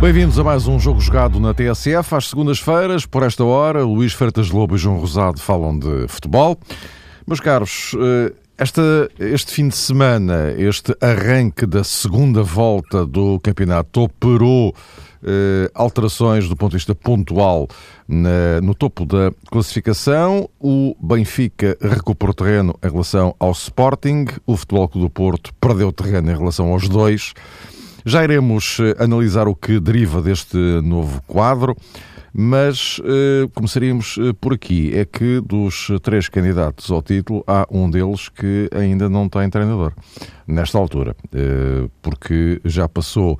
[0.00, 2.14] Bem-vindos a mais um jogo jogado na TSF.
[2.14, 6.58] Às segundas-feiras, por esta hora, Luís Freitas Lobo e João Rosado falam de futebol.
[7.26, 14.02] Meus caros, eh, esta, este fim de semana, este arranque da segunda volta do campeonato
[14.02, 14.74] operou
[15.24, 17.66] eh, alterações do ponto de vista pontual
[18.06, 20.46] na, no topo da classificação.
[20.60, 24.26] O Benfica recuperou terreno em relação ao Sporting.
[24.46, 27.32] O Futebol Clube do Porto perdeu terreno em relação aos dois.
[28.04, 31.74] Já iremos eh, analisar o que deriva deste novo quadro,
[32.32, 34.92] mas eh, começaríamos eh, por aqui.
[34.94, 39.92] É que dos três candidatos ao título, há um deles que ainda não tem treinador,
[40.46, 43.38] nesta altura, eh, porque já passou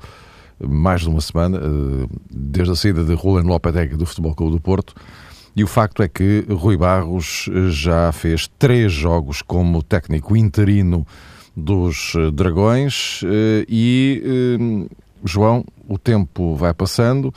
[0.63, 1.59] mais de uma semana,
[2.29, 4.93] desde a saída de Roland Lopetegui do Futebol Clube do Porto,
[5.55, 11.03] e o facto é que Rui Barros já fez três jogos como técnico interino
[11.57, 13.21] dos Dragões
[13.67, 14.87] e,
[15.25, 17.33] João, o tempo vai passando.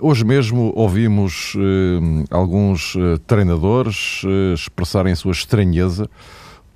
[0.00, 1.54] Hoje mesmo ouvimos
[2.30, 2.94] alguns
[3.26, 4.22] treinadores
[4.54, 6.08] expressarem a sua estranheza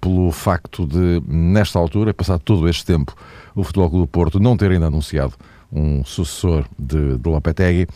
[0.00, 3.14] pelo facto de, nesta altura, passado todo este tempo,
[3.54, 5.34] o Futebol Clube do Porto não ter ainda anunciado
[5.72, 7.86] um sucessor de, de Lopetegui.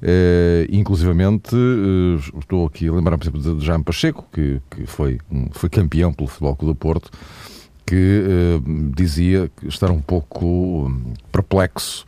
[0.00, 5.18] Uh, inclusivamente, uh, estou aqui a lembrar, por exemplo, de Jean Pacheco, que, que foi,
[5.50, 7.10] foi campeão pelo Futebol Clube do Porto,
[7.84, 10.46] que uh, dizia estar um pouco
[10.86, 12.06] hum, perplexo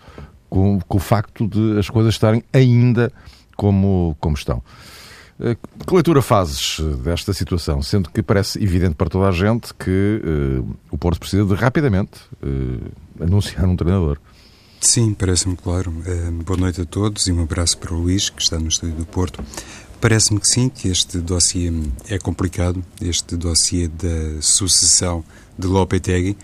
[0.50, 3.10] com, com, o facto de as coisas estarem ainda
[3.56, 4.62] como, como estão.
[5.38, 5.56] Uh,
[5.86, 10.76] que leitura fazes desta situação, sendo que parece evidente para toda a gente que uh,
[10.90, 12.20] o Porto precisa de rapidamente
[13.18, 14.18] anunciar um treinador?
[14.80, 15.92] Sim, parece-me claro.
[16.44, 19.06] boa noite a todos e um abraço para o Luís, que está no estúdio do
[19.06, 19.42] Porto.
[20.00, 21.70] Parece-me que sim, que este dossiê
[22.08, 25.22] é complicado, este dossiê da sucessão
[25.58, 26.38] de Lopetegui.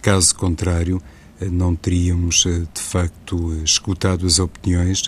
[0.00, 5.02] Caso contrário, eh, não teríamos eh, de facto escutado as opiniões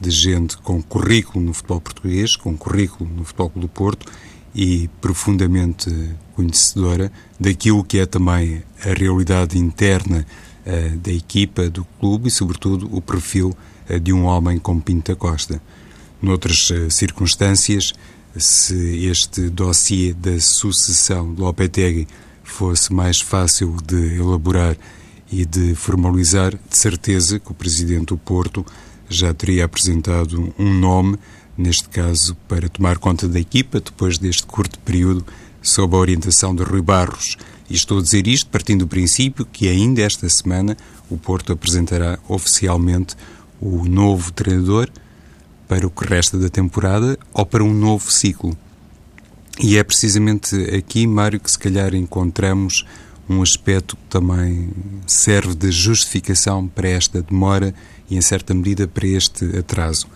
[0.00, 4.10] de gente com currículo no futebol português, com currículo no futebol do Porto
[4.54, 5.90] e profundamente
[6.34, 10.26] conhecedora daquilo que é também a realidade interna
[10.64, 13.56] uh, da equipa, do clube e, sobretudo, o perfil
[13.90, 15.60] uh, de um homem como Pinta Costa.
[16.22, 17.92] Noutras uh, circunstâncias,
[18.36, 22.06] se este dossiê da sucessão de Lopetegui
[22.44, 24.76] fosse mais fácil de elaborar
[25.30, 28.64] e de formalizar, de certeza que o Presidente do Porto
[29.08, 31.18] já teria apresentado um nome,
[31.56, 35.24] neste caso, para tomar conta da equipa, depois deste curto período,
[35.62, 37.36] sob a orientação de Rui Barros.
[37.68, 40.76] E estou a dizer isto partindo do princípio que ainda esta semana
[41.10, 43.14] o Porto apresentará oficialmente
[43.60, 44.88] o novo treinador
[45.66, 48.56] para o que resta da temporada ou para um novo ciclo.
[49.60, 52.86] E é precisamente aqui, Mário, que se calhar encontramos
[53.28, 54.70] um aspecto que também
[55.06, 57.74] serve de justificação para esta demora
[58.08, 60.06] e, em certa medida, para este atraso.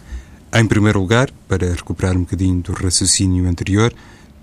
[0.55, 3.93] Em primeiro lugar, para recuperar um bocadinho do raciocínio anterior,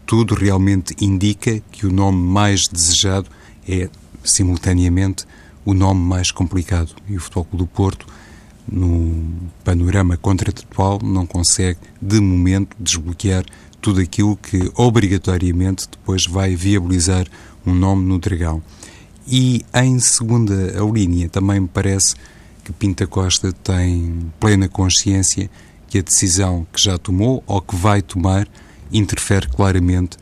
[0.06, 3.30] tudo realmente indica que o nome mais desejado
[3.68, 3.90] é,
[4.24, 5.26] simultaneamente,
[5.64, 6.96] o nome mais complicado.
[7.08, 8.08] E o Futebol Clube do Porto,
[8.68, 13.46] no panorama contratual, não consegue, de momento, desbloquear
[13.82, 17.28] tudo aquilo que obrigatoriamente depois vai viabilizar
[17.70, 18.62] um nome no Dragão.
[19.28, 22.16] E em segunda linha, também me parece
[22.64, 25.50] que Pinta Costa tem plena consciência
[25.88, 28.48] que a decisão que já tomou ou que vai tomar
[28.92, 30.18] interfere claramente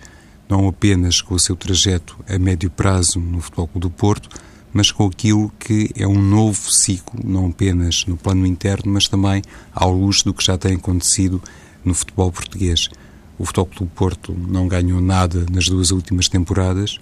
[0.50, 4.30] não apenas com o seu trajeto a médio prazo no Futebol Clube do Porto,
[4.74, 9.41] mas com aquilo que é um novo ciclo, não apenas no plano interno, mas também
[9.74, 11.41] ao luz do que já tem acontecido
[11.84, 12.90] no futebol português.
[13.38, 17.00] O Futebol Clube Porto não ganhou nada nas duas últimas temporadas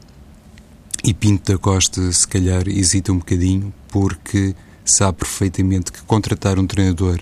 [1.05, 6.65] e Pinto da Costa, se calhar, hesita um bocadinho porque sabe perfeitamente que contratar um
[6.65, 7.19] treinador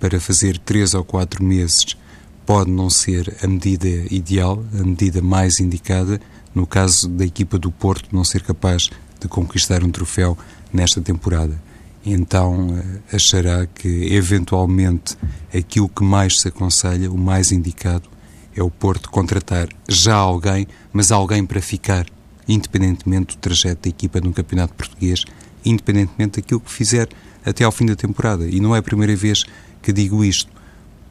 [0.00, 1.98] para fazer três ou quatro meses
[2.46, 6.18] pode não ser a medida ideal, a medida mais indicada,
[6.54, 8.88] no caso da equipa do Porto não ser capaz
[9.20, 10.38] de conquistar um troféu
[10.72, 11.60] nesta temporada.
[12.06, 15.14] Então eh, achará que, eventualmente,
[15.54, 18.08] aquilo que mais se aconselha, o mais indicado,
[18.56, 22.06] é o Porto contratar já alguém, mas alguém para ficar,
[22.48, 25.24] independentemente do trajeto da equipa no Campeonato Português,
[25.64, 27.08] independentemente daquilo que fizer
[27.44, 28.46] até ao fim da temporada.
[28.46, 29.44] E não é a primeira vez
[29.82, 30.50] que digo isto.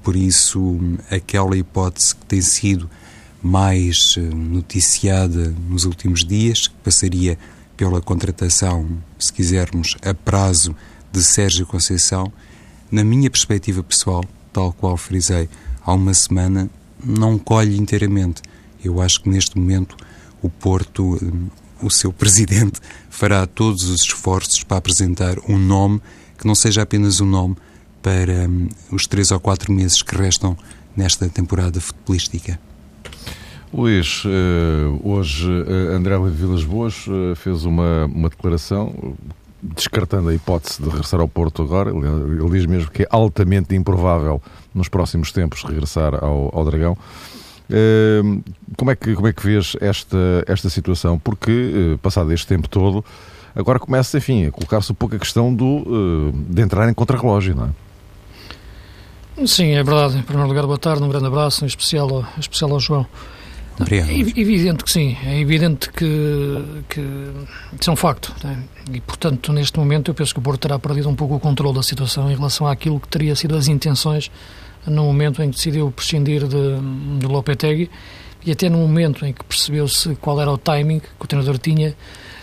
[0.04, 0.80] Por isso,
[1.10, 2.90] aquela hipótese que tem sido
[3.42, 7.38] mais eh, noticiada nos últimos dias, que passaria
[7.78, 8.88] pela contratação,
[9.20, 10.76] se quisermos, a prazo
[11.12, 12.32] de Sérgio Conceição,
[12.92, 15.50] na minha perspectiva pessoal, tal qual frisei
[15.84, 16.70] há uma semana,
[17.04, 18.42] não colhe inteiramente.
[18.84, 19.96] Eu acho que neste momento
[20.46, 21.18] o Porto,
[21.82, 26.02] o seu presidente, fará todos os esforços para apresentar um nome
[26.38, 27.56] que não seja apenas um nome
[28.02, 30.56] para um, os três ou quatro meses que restam
[30.96, 32.60] nesta temporada futebolística.
[33.74, 39.16] Luís, eh, hoje eh, André Vilas Boas eh, fez uma, uma declaração
[39.62, 41.90] descartando a hipótese de regressar ao Porto agora.
[41.90, 44.42] Ele diz mesmo que é altamente improvável
[44.74, 46.96] nos próximos tempos regressar ao, ao Dragão.
[48.78, 50.18] Como é, que, como é que vês esta,
[50.48, 51.18] esta situação?
[51.18, 53.04] Porque, passado este tempo todo,
[53.56, 57.66] agora começa, enfim, a colocar-se um pouco a questão do, de entrar em contrarrelógio, não
[57.66, 59.48] é?
[59.48, 60.18] Sim, é verdade.
[60.18, 63.06] Em primeiro lugar, boa tarde, um grande abraço, em especial, em especial ao João.
[63.78, 64.10] Obrigado.
[64.10, 67.02] É evidente que sim, é evidente que, que
[67.80, 68.34] isso é um facto.
[68.44, 68.64] Né?
[68.94, 71.76] E, portanto, neste momento, eu penso que o Porto terá perdido um pouco o controle
[71.76, 74.32] da situação em relação àquilo que teria sido as intenções
[74.88, 77.90] no momento em que decidiu prescindir de, de Lopetegui
[78.46, 81.96] e até no momento em que percebeu-se qual era o timing que o treinador tinha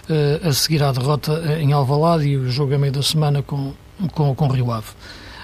[0.08, 3.72] uh, a seguir à derrota em Alvalade e o jogo a meio da semana com,
[4.12, 4.88] com, com Rio Ave.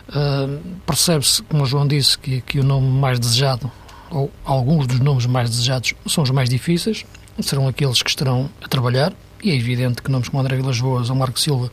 [0.09, 3.71] Uh, Percebe-se, como o João disse, que, que o nome mais desejado,
[4.11, 7.05] ou alguns dos nomes mais desejados, são os mais difíceis,
[7.41, 9.13] serão aqueles que estarão a trabalhar,
[9.43, 11.71] e é evidente que nomes como André Vilas Boas ou Marco Silva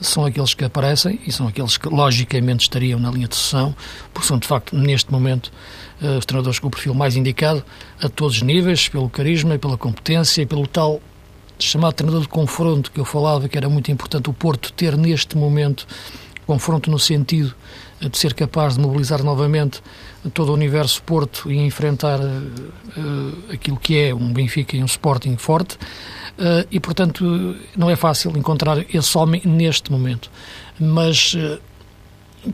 [0.00, 3.74] são aqueles que aparecem e são aqueles que logicamente estariam na linha de sucessão,
[4.12, 5.52] porque são de facto, neste momento,
[6.00, 7.64] uh, os treinadores com o perfil mais indicado
[8.00, 11.00] a todos os níveis, pelo carisma e pela competência e pelo tal
[11.58, 15.36] chamado treinador de confronto que eu falava, que era muito importante o Porto ter neste
[15.36, 15.86] momento
[16.46, 17.54] confronto no sentido
[18.00, 19.82] de ser capaz de mobilizar novamente
[20.28, 25.36] todo o universo Porto e enfrentar uh, aquilo que é um Benfica e um Sporting
[25.36, 25.76] forte.
[26.38, 30.30] Uh, e, portanto, não é fácil encontrar esse homem neste momento.
[30.78, 31.58] Mas uh,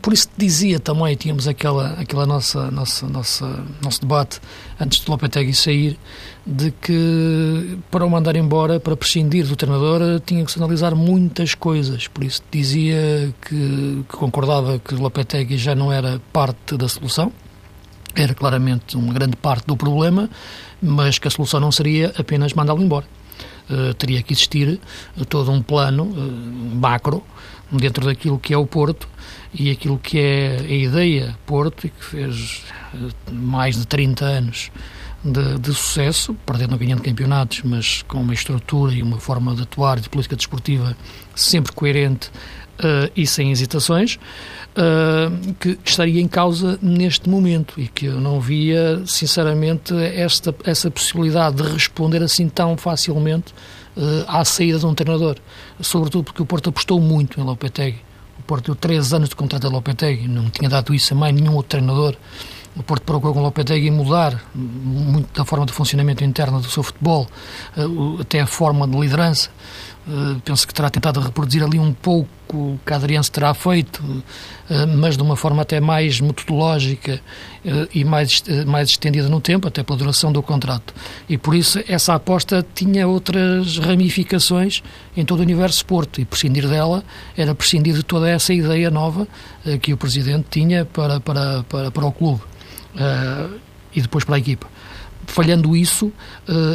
[0.01, 4.39] por isso dizia também, tínhamos aquela, aquela nossa, nossa, nossa, nosso debate
[4.79, 5.97] antes de Lopetegui sair,
[6.45, 11.53] de que para o mandar embora, para prescindir do treinador, tinha que se analisar muitas
[11.53, 12.07] coisas.
[12.07, 17.31] Por isso dizia que, que concordava que Lopetegui já não era parte da solução,
[18.15, 20.29] era claramente uma grande parte do problema,
[20.81, 23.05] mas que a solução não seria apenas mandá-lo embora.
[23.69, 24.79] Uh, teria que existir
[25.27, 27.23] todo um plano uh, macro
[27.71, 29.07] dentro daquilo que é o Porto
[29.53, 32.63] e aquilo que é a ideia Porto, e que fez
[32.93, 34.71] eh, mais de 30 anos
[35.23, 39.99] de, de sucesso, perdendo ganhando campeonatos, mas com uma estrutura e uma forma de atuar
[39.99, 40.95] de política desportiva
[41.33, 42.29] sempre coerente
[42.79, 44.19] uh, e sem hesitações,
[44.77, 50.91] uh, que estaria em causa neste momento e que eu não via, sinceramente, esta, essa
[50.91, 53.53] possibilidade de responder assim tão facilmente
[53.97, 55.37] uh, à saída de um treinador.
[55.79, 58.05] Sobretudo porque o Porto apostou muito em Lopetegui
[58.45, 61.55] Porto deu três anos de contrato a Lopetegui, não tinha dado isso a mais nenhum
[61.55, 62.15] outro treinador.
[62.75, 66.83] O Porto procurou com o Lopetegui mudar muito da forma de funcionamento interno do seu
[66.83, 67.27] futebol,
[67.75, 67.81] eh,
[68.19, 69.49] até a forma de liderança.
[70.43, 72.44] Penso que terá tentado reproduzir ali um pouco o
[72.85, 74.23] que a Adriano terá feito,
[74.69, 77.21] eh, mas de uma forma até mais metodológica
[77.95, 80.93] e mais, mais estendida no tempo, até pela duração do contrato.
[81.27, 84.83] E por isso essa aposta tinha outras ramificações
[85.17, 87.03] em todo o universo Porto, e prescindir dela
[87.35, 89.27] era prescindir de toda essa ideia nova
[89.81, 92.41] que o Presidente tinha para, para, para, para o clube
[93.95, 94.67] e depois para a equipa
[95.27, 96.11] falhando isso,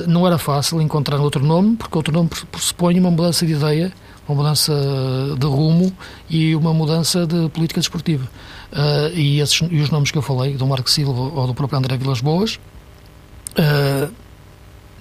[0.06, 3.92] não era fácil encontrar outro nome, porque outro nome pressupõe uma mudança de ideia,
[4.30, 4.72] uma mudança
[5.38, 5.92] de rumo
[6.28, 8.28] e uma mudança de política desportiva.
[8.72, 11.78] Uh, e, esses, e os nomes que eu falei, do Marco Silva ou do próprio
[11.78, 12.58] André Vilas Boas,
[13.58, 14.12] uh,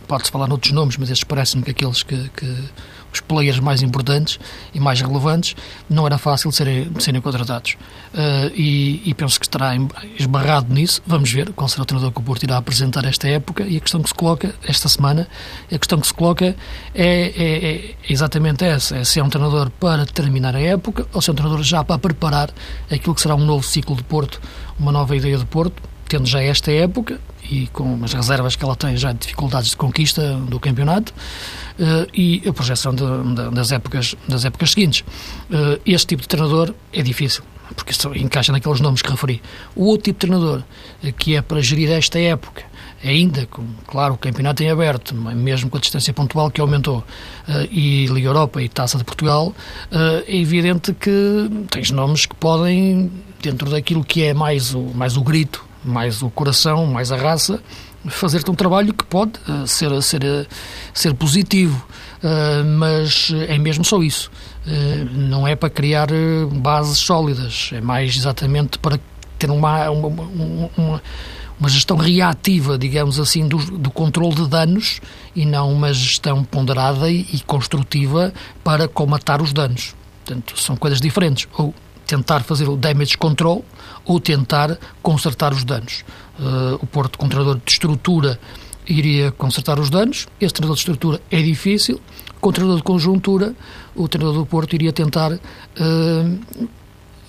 [0.08, 2.64] pode-se falar noutros nomes, mas estes parecem-me que aqueles que, que
[3.12, 4.40] os players mais importantes
[4.74, 5.56] e mais relevantes,
[5.90, 7.78] não era fácil serem, serem contratados.
[8.14, 9.72] Uh, e, e, penso que estará
[10.18, 11.02] esbarrado nisso.
[11.06, 13.64] Vamos ver qual será o treinador que o Porto irá apresentar esta época.
[13.64, 15.28] E a questão que se coloca esta semana,
[15.72, 16.56] a questão que se coloca é,
[16.96, 21.30] é, é exatamente essa: é se é um treinador para terminar a época ou se
[21.30, 22.50] é um treinador já para preparar
[22.92, 24.42] aquilo que será um novo ciclo de Porto,
[24.80, 28.76] uma nova ideia de Porto, tendo já esta época e com as reservas que ela
[28.76, 31.14] tem já de dificuldades de conquista do campeonato
[32.14, 35.02] e a projeção de, de, das, épocas, das épocas seguintes.
[35.50, 37.44] Uh, este tipo de treinador é difícil,
[37.76, 39.42] porque isso encaixa naqueles nomes que referi.
[39.76, 40.60] O outro tipo de treinador,
[41.04, 42.64] uh, que é para gerir esta época,
[43.04, 47.02] ainda, com, claro, o campeonato em aberto, mesmo com a distância pontual que aumentou,
[47.72, 49.56] e Liga Europa e Taça de Portugal,
[50.28, 53.10] é evidente que tens nomes que podem,
[53.42, 57.62] dentro daquilo que é mais o, mais o grito mais o coração, mais a raça,
[58.08, 60.48] fazer-te um trabalho que pode uh, ser, ser, uh,
[60.94, 61.86] ser positivo.
[62.24, 64.32] uh, mas é mesmo só isso.
[64.66, 66.08] Uh, não é para criar
[66.52, 69.00] bases sólidas, é mais exatamente para
[69.38, 71.02] ter uma, uma, uma,
[71.60, 75.02] uma gestão reativa, digamos assim, do, do controle de danos
[75.36, 79.96] e não uma gestão ponderada e, e construtiva para comatar os danos.
[80.26, 81.48] Portanto, são coisas diferentes.
[81.58, 81.74] Ou
[82.10, 83.64] tentar fazer o damage control
[84.04, 86.04] ou tentar consertar os danos.
[86.40, 88.40] Uh, o Porto, com treinador de estrutura,
[88.88, 90.28] iria consertar os danos.
[90.42, 92.02] Esse treinador de estrutura é difícil.
[92.42, 93.54] Com o treinador de conjuntura,
[93.96, 95.40] o treinador do Porto iria tentar uh,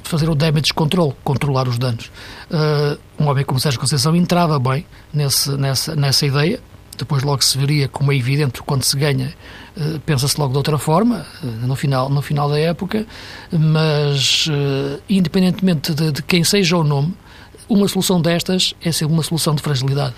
[0.02, 2.10] fazer o damage control, controlar os danos.
[2.50, 6.60] Uh, um homem como Sérgio Conceição entrava bem nesse, nessa, nessa ideia,
[7.00, 9.35] depois logo se veria, como é evidente, quando se ganha,
[9.76, 13.07] uh, pensa-se logo de outra forma, uh, no, final, no final da época,
[13.52, 14.49] mas
[15.09, 17.14] independentemente de, de, quem seja o nome,
[17.69, 20.14] uma solução destas é ser uma solução de fragilidade.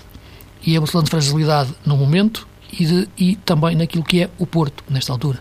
[0.65, 2.47] E é uma solução de fragilidade no momento
[2.79, 5.39] e, de, e também naquilo que é o Porto, nesta altura.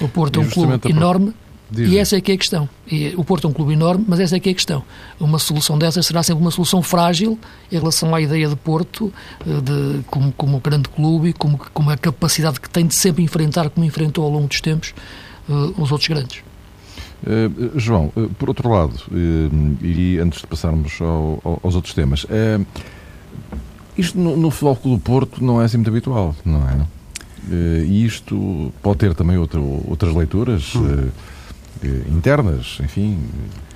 [0.00, 1.34] O Porto é um clube enorme
[1.74, 2.68] Diz e essa é que é a questão.
[2.90, 4.82] E o Porto é um clube enorme, mas essa é que é a questão.
[5.18, 7.38] Uma solução dessas será sempre uma solução frágil
[7.70, 11.90] em relação à ideia de Porto, eh, de, como, como grande clube e como, como
[11.90, 14.94] a capacidade que tem de sempre enfrentar, como enfrentou ao longo dos tempos,
[15.48, 16.42] uh, os outros grandes.
[17.26, 18.94] Uh, João, uh, por outro lado,
[19.82, 22.26] e antes de passarmos ao, ao, aos outros temas,
[23.96, 26.86] isto no, no Futebol Clube do Porto não é assim muito habitual, não é?
[27.86, 30.74] E isto pode ter também outro, outras leituras.
[30.76, 31.08] Hum
[32.08, 33.18] internas, enfim,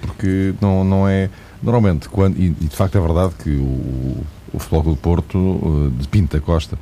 [0.03, 1.31] porque não, não é.
[1.63, 6.09] Normalmente, quando, e, de facto é verdade que o, o Futebol do Porto, eh, de
[6.09, 6.79] Pinta Costa,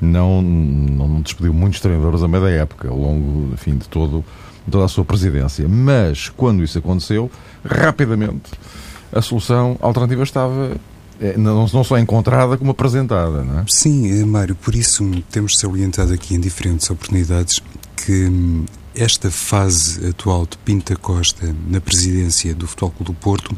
[0.00, 4.24] não, não despediu muitos treinadores a meio da época, ao longo enfim, de todo,
[4.70, 5.68] toda a sua presidência.
[5.68, 7.30] Mas, quando isso aconteceu,
[7.64, 8.50] rapidamente
[9.12, 10.76] a solução alternativa estava
[11.20, 13.64] eh, não, não só encontrada, como apresentada, não é?
[13.68, 17.60] Sim, eh, Mário, por isso temos salientado aqui em diferentes oportunidades
[17.96, 23.56] que hum, esta fase atual de Pinta Costa na presidência do Futebol Clube do Porto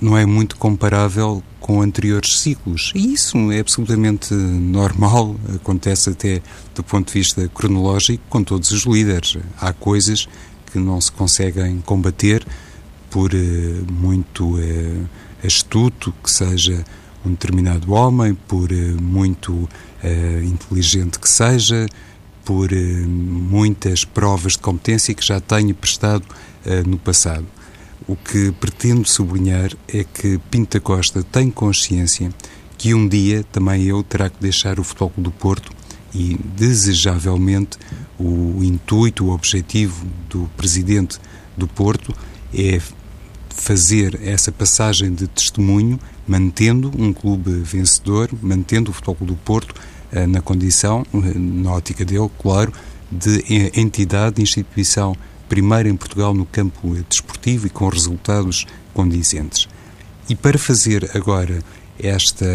[0.00, 2.92] não é muito comparável com anteriores ciclos.
[2.94, 6.42] E isso é absolutamente normal, acontece até
[6.74, 9.38] do ponto de vista cronológico com todos os líderes.
[9.60, 10.28] Há coisas
[10.70, 12.46] que não se conseguem combater
[13.10, 15.08] por uh, muito uh,
[15.44, 16.84] astuto que seja
[17.24, 19.68] um determinado homem, por uh, muito
[20.44, 21.88] inteligente que seja,
[22.46, 26.24] por eh, muitas provas de competência que já tenho prestado
[26.64, 27.44] eh, no passado.
[28.06, 32.32] O que pretendo sublinhar é que Pinta Costa tem consciência
[32.78, 35.72] que um dia também eu terá que deixar o Futebol do Porto
[36.14, 37.78] e, desejavelmente,
[38.16, 41.18] o intuito, o objetivo do presidente
[41.56, 42.14] do Porto
[42.54, 42.80] é
[43.48, 45.98] fazer essa passagem de testemunho,
[46.28, 49.74] mantendo um clube vencedor, mantendo o Futebol do Porto
[50.24, 52.72] na condição, eh, na ótica dele, claro,
[53.10, 53.42] de
[53.74, 55.16] entidade, instituição
[55.48, 59.68] primeira em Portugal no campo desportivo e com resultados condizentes.
[60.28, 61.62] E para fazer agora
[61.98, 62.46] esta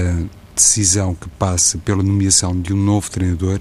[0.56, 3.60] decisão que passa pela nomeação de um novo treinador,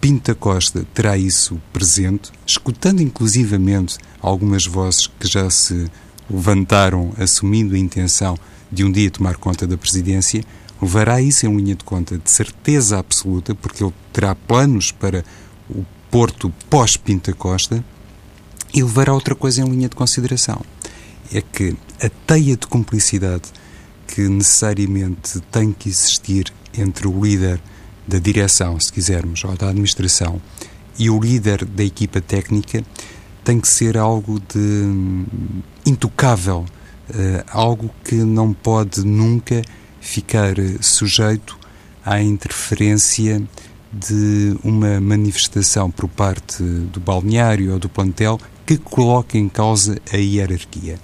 [0.00, 5.90] Pinta Costa terá isso presente, escutando inclusivamente algumas vozes que já se
[6.30, 8.38] levantaram assumindo a intenção
[8.70, 10.44] de um dia tomar conta da presidência,
[10.80, 15.24] levará isso em linha de conta de certeza absoluta, porque ele terá planos para
[15.68, 17.84] o Porto pós-Pinta Costa
[18.72, 20.60] e levará outra coisa em linha de consideração.
[21.32, 23.44] É que a teia de cumplicidade
[24.06, 27.60] que necessariamente tem que existir entre o líder
[28.06, 30.40] da direção, se quisermos, ou da administração,
[30.98, 32.82] e o líder da equipa técnica
[33.44, 35.26] tem que ser algo de hum,
[35.86, 36.64] intocável,
[37.10, 39.62] uh, algo que não pode nunca
[40.00, 41.58] ficar sujeito
[42.04, 43.42] à interferência
[43.92, 50.16] de uma manifestação por parte do balneário ou do plantel que coloque em causa a
[50.16, 50.98] hierarquia.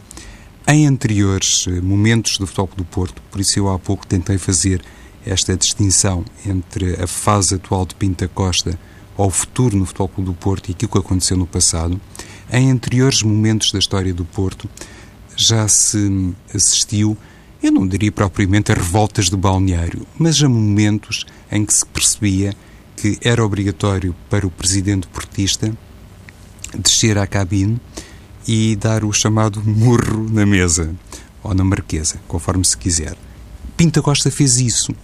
[0.66, 4.82] Em anteriores momentos do Futebol do Porto, por isso eu há pouco tentei fazer
[5.24, 8.78] esta distinção entre a fase atual de Pinta Costa
[9.16, 12.00] ou o futuro no Futebol do Porto e aquilo que aconteceu no passado,
[12.52, 14.68] em anteriores momentos da história do Porto
[15.36, 17.16] já se assistiu
[17.64, 22.54] eu não diria propriamente a revoltas do balneário, mas a momentos em que se percebia
[22.94, 25.74] que era obrigatório para o presidente portista
[26.76, 27.80] descer à cabine
[28.46, 30.94] e dar o chamado murro na mesa,
[31.42, 33.16] ou na marquesa, conforme se quiser.
[33.78, 34.94] Pinta Costa fez isso,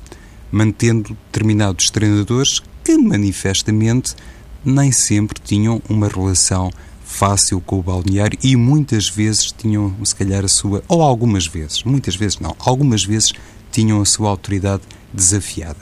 [0.53, 4.15] mantendo determinados treinadores que manifestamente
[4.63, 6.71] nem sempre tinham uma relação
[7.11, 11.83] fácil com o balneário e muitas vezes tinham, se calhar, a sua, ou algumas vezes,
[11.83, 13.33] muitas vezes não, algumas vezes
[13.73, 15.81] tinham a sua autoridade desafiada.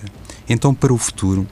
[0.49, 1.47] Então, para o futuro,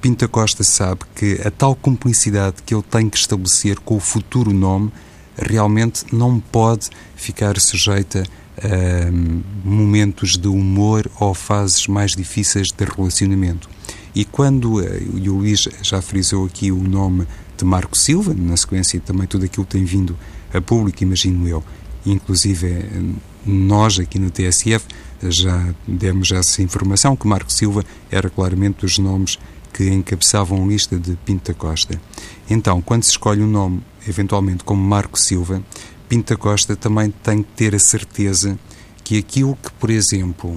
[0.00, 4.52] Pinta Costa sabe que a tal cumplicidade que ele tem que estabelecer com o futuro
[4.52, 4.92] nome
[5.36, 8.24] realmente não pode ficar sujeita
[8.62, 13.68] a hum, momentos de humor ou fases mais difíceis de relacionamento.
[14.14, 18.56] E quando, eh, e o Luís já frisou aqui o nome de Marco Silva, na
[18.56, 20.16] sequência também tudo aquilo que tem vindo
[20.52, 21.62] a público, imagino eu,
[22.04, 23.02] inclusive eh,
[23.44, 24.86] nós aqui no TSF
[25.22, 29.38] já demos essa informação que Marco Silva era claramente dos nomes
[29.72, 32.00] que encabeçavam a lista de Pinta Costa.
[32.48, 35.62] Então, quando se escolhe um nome, eventualmente como Marco Silva,
[36.08, 38.58] Pinta Costa também tem que ter a certeza
[39.04, 40.50] que aquilo que, por exemplo,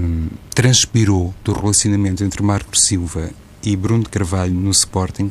[0.00, 3.30] um, transpirou do relacionamento entre Marco Silva
[3.62, 5.30] e Bruno Carvalho no Sporting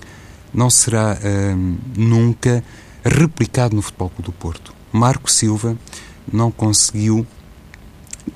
[0.56, 1.18] não será
[1.56, 2.64] um, nunca
[3.04, 4.74] replicado no Futebol Clube do Porto.
[4.92, 5.78] Marco Silva
[6.32, 7.28] não conseguiu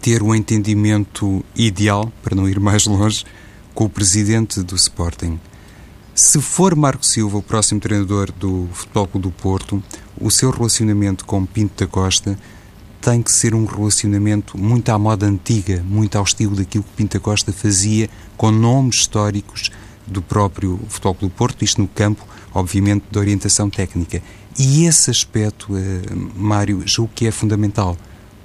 [0.02, 3.26] ter o entendimento ideal, para não ir mais longe,
[3.74, 5.40] com o presidente do Sporting.
[6.14, 9.84] Se for Marco Silva o próximo treinador do Futebol Clube do Porto,
[10.20, 12.38] o seu relacionamento com Pinto da Costa
[13.02, 17.18] tem que ser um relacionamento muito à moda antiga, muito ao estilo daquilo que Pinto
[17.18, 19.72] da Costa fazia com nomes históricos
[20.12, 24.22] do próprio Futebol Clube Porto, isto no campo, obviamente, de orientação técnica.
[24.58, 26.01] E esse aspecto, eh,
[26.36, 27.98] Mário, julgo que é fundamental,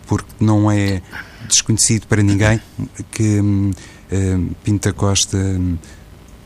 [0.07, 1.03] porque não é
[1.49, 2.61] desconhecido para ninguém
[3.11, 3.41] que
[4.11, 5.39] eh, Pinta Costa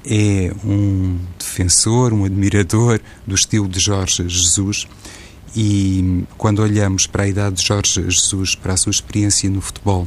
[0.04, 4.86] é um defensor, um admirador do estilo de Jorge Jesus
[5.54, 10.06] e quando olhamos para a idade de Jorge Jesus, para a sua experiência no futebol,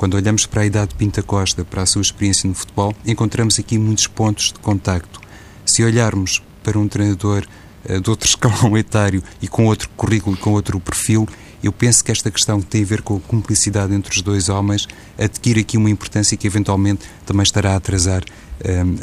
[0.00, 3.58] quando olhamos para a idade de Pinta Costa, para a sua experiência no futebol, encontramos
[3.58, 5.20] aqui muitos pontos de contacto.
[5.66, 7.46] Se olharmos para um treinador
[7.84, 11.28] uh, de outro escalão etário e com outro currículo, com outro perfil,
[11.62, 14.48] eu penso que esta questão que tem a ver com a cumplicidade entre os dois
[14.48, 14.88] homens
[15.18, 18.24] adquire aqui uma importância que eventualmente também estará a atrasar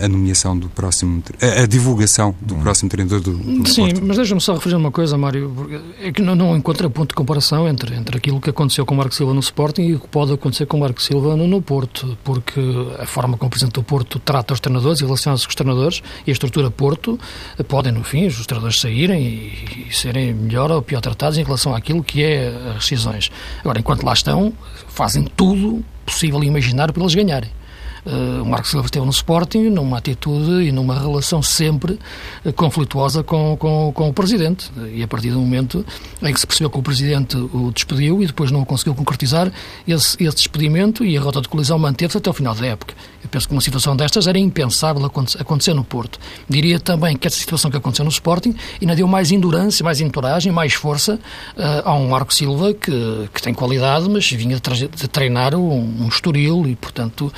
[0.03, 2.61] a nomeação do próximo, a, divulgação do hum.
[2.61, 4.05] próximo treinador do, do Sim, Porto.
[4.05, 7.67] mas deixa-me só referir uma coisa, Mário, é que não, não encontra ponto de comparação
[7.67, 10.33] entre, entre aquilo que aconteceu com o Marco Silva no Sporting e o que pode
[10.33, 12.59] acontecer com o Marco Silva no, no Porto, porque
[12.99, 16.03] a forma como o Presidente do Porto trata os treinadores e relaciona-se com os treinadores
[16.25, 17.19] e a estrutura Porto
[17.67, 21.75] podem, no fim, os treinadores saírem e, e serem melhor ou pior tratados em relação
[21.75, 23.31] àquilo que é as rescisões.
[23.61, 24.53] Agora, enquanto lá estão,
[24.87, 27.56] fazem tudo possível e imaginário para eles ganharem.
[28.07, 31.99] Uh, o Marcos Silva esteve no Sporting numa atitude e numa relação sempre
[32.45, 34.71] uh, conflituosa com, com, com, o Presidente.
[34.93, 35.85] E a partir do momento
[36.23, 39.51] em que se percebeu que o Presidente o despediu e depois não o conseguiu concretizar,
[39.85, 42.93] esse, esse despedimento e a rota de colisão manteve-se até o final da época.
[43.21, 46.17] Eu penso que uma situação destas era impensável acontecer no Porto.
[46.47, 50.49] Diria também que essa situação que aconteceu no Sporting ainda deu mais endurance, mais entoragem,
[50.49, 51.15] mais força
[51.57, 56.07] uh, a um Marco Silva que, que tem qualidade, mas vinha de treinar um, um
[56.07, 57.33] estoril e, portanto,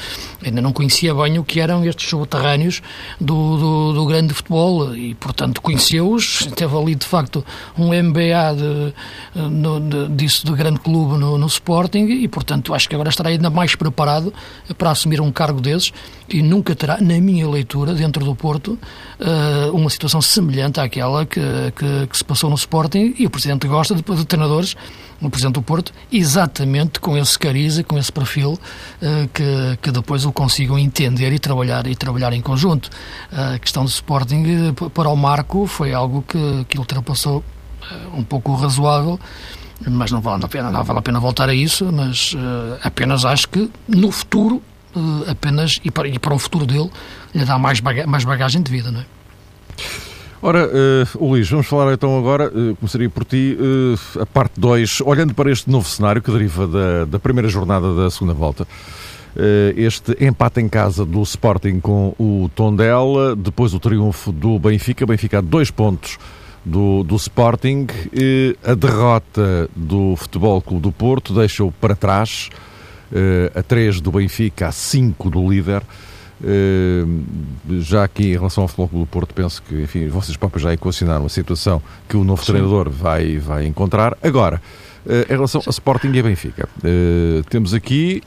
[0.45, 2.82] ainda não conhecia bem o que eram estes subterrâneos
[3.19, 6.48] do, do, do grande futebol e, portanto, conheceu-os.
[6.56, 7.45] Teve ali, de facto,
[7.78, 8.93] um MBA de,
[9.89, 13.50] de, disso de grande clube no, no Sporting e, portanto, acho que agora estará ainda
[13.50, 14.34] mais preparado
[14.78, 15.91] para assumir um cargo desses
[16.30, 18.78] e nunca terá, na minha leitura, dentro do Porto,
[19.20, 21.39] uh, uma situação semelhante àquela que,
[21.76, 24.76] que, que, se passou no Sporting e o Presidente gosta de, de treinadores,
[25.22, 29.92] o Presidente do Porto, exatamente com esse cariz e com esse perfil uh, que, que
[29.92, 32.89] depois o consigam entender e trabalhar, e trabalhar em conjunto.
[33.32, 37.44] A questão do Sporting para o Marco foi algo que, que ultrapassou
[38.13, 39.20] um pouco razoável
[39.88, 43.24] mas não vale a pena, não vale a pena voltar a isso, mas uh, apenas
[43.24, 44.62] acho que no futuro
[45.28, 46.89] apenas, e para, e para o futuro dele,
[47.34, 49.06] lhe dá mais, baga mais bagagem de vida, não é?
[50.41, 55.02] Ora, uh, Luís, vamos falar então agora, uh, começaria por ti, uh, a parte 2,
[55.02, 58.63] olhando para este novo cenário que deriva da, da primeira jornada da segunda volta.
[59.36, 65.06] Uh, este empate em casa do Sporting com o Tondela, depois o triunfo do Benfica,
[65.06, 66.17] Benfica a dois pontos
[66.63, 67.88] do, do Sporting,
[68.63, 72.49] a derrota do Futebol Clube do Porto deixa-o para trás,
[73.56, 75.82] a 3 do Benfica, a 5 do líder.
[76.41, 80.74] Uh, já aqui em relação ao Futebol do Porto, penso que, enfim, vocês próprios já
[80.74, 82.54] equacionaram a situação que o novo Sim.
[82.54, 84.17] treinador vai, vai encontrar.
[84.24, 84.62] Agora,
[85.06, 86.69] uh, em relação a Sporting e a Benfica,
[87.50, 88.24] temos aqui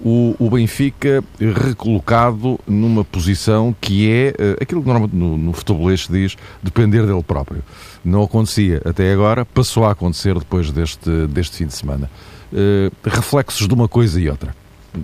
[0.00, 7.04] o, Benfica recolocado numa posição que é aquilo que normalmente no, no futebolês diz depender
[7.04, 7.62] dele próprio.
[8.02, 12.10] Não acontecia até agora, passou a acontecer depois deste, deste fim de semana.
[12.52, 14.54] Uh, reflexos de uma coisa e outra.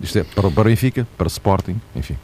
[0.02, 2.16] Isto é para o Benfica, para o Sporting, enfim.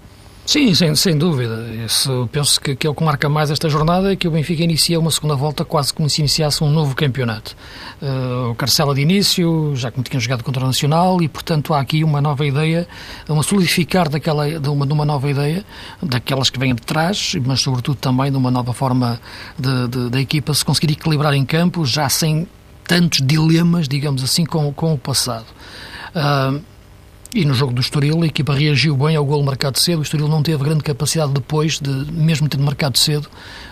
[0.45, 1.69] Sim, sem, sem dúvida.
[1.87, 4.63] Isso, penso que, que é o que marca mais esta jornada é que o Benfica
[4.65, 7.57] inicia uma segunda volta quase como se iniciasse um novo campeonato.
[8.03, 11.81] Uh, o Carcela de início, já como tinham jogado contra o Nacional, e portanto há
[11.81, 12.89] aqui uma nova ideia,
[13.29, 15.65] uma solidificar daquela, de, uma, de uma nova ideia,
[16.03, 19.21] daquelas que vêm de trás, mas sobretudo também de uma nova forma
[19.57, 22.49] da equipa se conseguir equilibrar em campo, já sem
[22.87, 25.47] tantos dilemas, digamos assim, com, com o passado.
[26.15, 26.63] Uh,
[27.35, 30.01] e no jogo do Estoril, a equipa reagiu bem ao gol marcado cedo.
[30.01, 33.27] O Estoril não teve grande capacidade depois, de, mesmo tendo marcado cedo,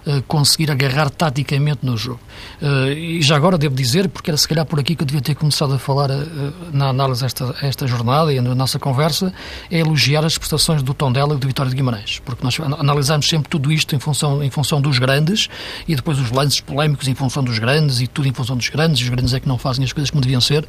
[0.06, 2.20] uh, conseguir agarrar taticamente no jogo.
[2.62, 5.20] Uh, e já agora devo dizer, porque era se calhar por aqui que eu devia
[5.20, 9.30] ter começado a falar uh, na análise esta, esta jornada e na nossa conversa,
[9.70, 12.18] é elogiar as prestações do Tondela e do Vitória de Guimarães.
[12.24, 15.50] Porque nós analisamos sempre tudo isto em função, em função dos grandes
[15.86, 19.00] e depois os lances polémicos em função dos grandes e tudo em função dos grandes.
[19.00, 20.64] E os grandes é que não fazem as coisas como deviam ser.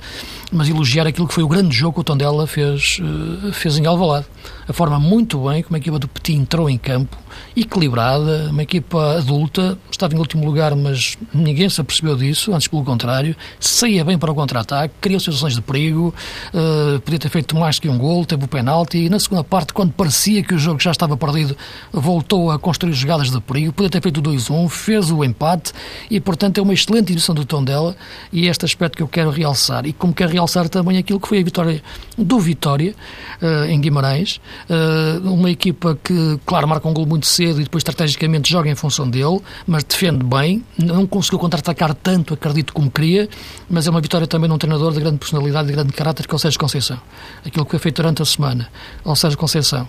[0.51, 3.77] Mas elogiar aquilo que foi o grande jogo que o Tondela fez fez, eh, fez
[3.77, 4.25] em Alvalade.
[4.67, 7.17] A forma muito bem como a equipa do Petit entrou em campo,
[7.55, 12.83] equilibrada, uma equipa adulta, estava em último lugar, mas ninguém se apercebeu disso, antes pelo
[12.83, 16.13] contrário, saía bem para o contra-ataque, criou situações de perigo,
[16.53, 19.73] uh, podia ter feito mais que um gol, teve o penalti, e na segunda parte,
[19.73, 21.55] quando parecia que o jogo já estava perdido,
[21.91, 25.73] voltou a construir jogadas de perigo, podia ter feito o 2-1, fez o empate,
[26.09, 27.95] e portanto é uma excelente edição do tom dela,
[28.31, 31.39] e este aspecto que eu quero realçar, e como quero realçar também aquilo que foi
[31.39, 31.83] a vitória
[32.17, 37.59] do Vitória, uh, em Guimarães, uh, uma equipa que, claro, marca um gol muito cedo
[37.59, 42.73] e depois estrategicamente joga em função dele, mas defende bem, não conseguiu contra-atacar tanto, acredito,
[42.73, 43.29] como queria,
[43.69, 46.27] mas é uma vitória também de um treinador de grande personalidade e de grande caráter,
[46.27, 46.99] que é o Sérgio Conceição.
[47.45, 48.69] Aquilo que foi feito durante a semana
[49.03, 49.87] ao Sérgio Conceição,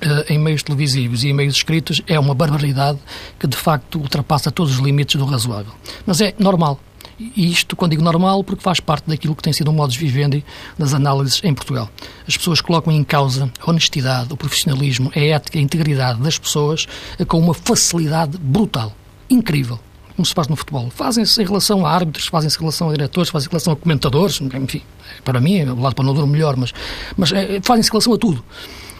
[0.00, 3.00] Uh, em meios televisivos e em meios escritos é uma barbaridade
[3.36, 5.72] que de facto ultrapassa todos os limites do razoável.
[6.06, 6.78] Mas é normal.
[7.18, 10.44] E isto, quando digo normal, porque faz parte daquilo que tem sido o modus vivendi
[10.78, 11.90] das análises em Portugal.
[12.26, 16.86] As pessoas colocam em causa a honestidade, o profissionalismo, a ética, a integridade das pessoas
[17.26, 18.92] com uma facilidade brutal,
[19.28, 19.80] incrível
[20.18, 20.90] como se faz no futebol.
[20.90, 24.40] Fazem-se em relação a árbitros, fazem-se em relação a diretores, fazem-se em relação a comentadores,
[24.40, 24.82] enfim,
[25.24, 26.74] para mim, o lado para não o melhor, mas,
[27.16, 28.44] mas é, fazem-se em relação a tudo.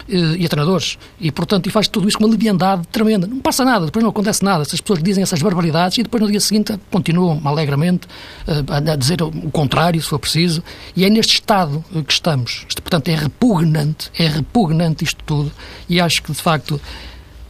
[0.08, 0.98] Eh, e a treinadores.
[1.20, 3.26] E, portanto, e faz tudo isso com uma leviandade tremenda.
[3.26, 4.62] Não passa nada, depois não acontece nada.
[4.62, 8.08] Essas pessoas dizem essas barbaridades e depois no dia seguinte continuam alegremente
[8.46, 10.62] eh, a dizer o contrário, se for preciso.
[10.96, 12.66] E é neste estado que estamos.
[12.82, 15.52] Portanto, é repugnante, é repugnante isto tudo.
[15.88, 16.80] E acho que, de facto,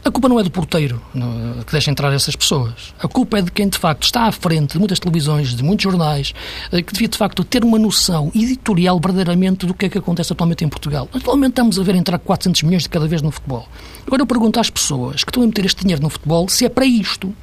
[0.09, 1.01] a culpa não é do porteiro
[1.65, 2.93] que deixa entrar essas pessoas.
[2.99, 5.83] A culpa é de quem, de facto, está à frente de muitas televisões, de muitos
[5.83, 6.33] jornais,
[6.71, 10.33] eh, que devia, de facto, ter uma noção editorial verdadeiramente do que é que acontece
[10.33, 11.07] atualmente em Portugal.
[11.13, 13.67] Atualmente estamos a ver entrar 400 milhões de cada vez no futebol.
[14.07, 16.69] Agora eu pergunto às pessoas que estão a meter este dinheiro no futebol se é
[16.69, 17.33] para isto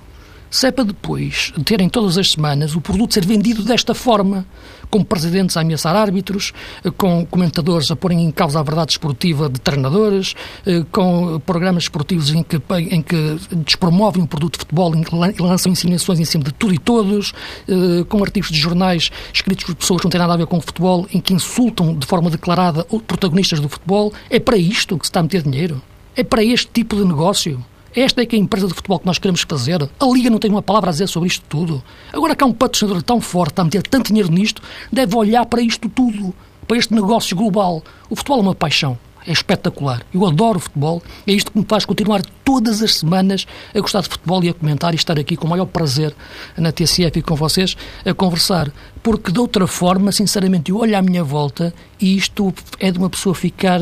[0.50, 4.46] se é para depois terem todas as semanas o produto ser vendido desta forma,
[4.90, 6.52] com presidentes a ameaçar árbitros,
[6.96, 12.30] com comentadores a porem em causa a verdade esportiva de treinadores, eh, com programas esportivos
[12.30, 16.52] em que, em que despromovem o produto de futebol e lançam insinuações em cima de
[16.52, 17.32] tudo e todos,
[17.68, 20.58] eh, com artigos de jornais escritos por pessoas que não têm nada a ver com
[20.58, 24.12] o futebol, em que insultam de forma declarada protagonistas do futebol.
[24.30, 25.82] É para isto que se está a meter dinheiro?
[26.14, 27.62] É para este tipo de negócio?
[27.96, 29.82] Esta é que é a empresa de futebol que nós queremos fazer.
[29.82, 31.82] A Liga não tem uma palavra a dizer sobre isto tudo.
[32.12, 34.60] Agora que há um patrocinador tão forte a meter tanto dinheiro nisto,
[34.92, 36.34] deve olhar para isto tudo,
[36.68, 37.82] para este negócio global.
[38.10, 38.98] O futebol é uma paixão.
[39.26, 40.02] É espetacular.
[40.12, 41.02] Eu adoro futebol.
[41.26, 44.54] É isto que me faz continuar todas as semanas a gostar de futebol e a
[44.54, 46.14] comentar e estar aqui com o maior prazer
[46.54, 48.70] na TCF e com vocês a conversar.
[49.02, 53.08] Porque de outra forma, sinceramente, eu olho à minha volta e isto é de uma
[53.08, 53.80] pessoa ficar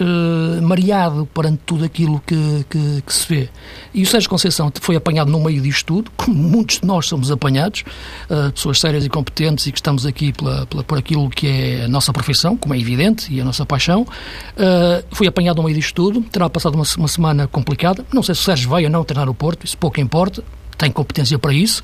[0.00, 3.48] uh, mareado perante tudo aquilo que, que, que, se vê.
[3.94, 7.30] E o Sérgio Conceição foi apanhado no meio disto tudo, como muitos de nós somos
[7.30, 7.84] apanhados,
[8.30, 11.84] uh, pessoas sérias e competentes e que estamos aqui pela, pela, por aquilo que é
[11.84, 14.02] a nossa profissão, como é evidente, e a nossa paixão.
[14.02, 18.04] Uh, foi apanhado no meio disto tudo, terá passado uma, uma semana complicada.
[18.12, 20.42] Não sei se o Sérgio vai ou não treinar o Porto, isso pouco importa,
[20.76, 21.82] tem competência para isso,